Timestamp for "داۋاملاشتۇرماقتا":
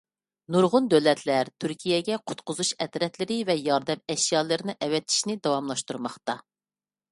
5.45-6.41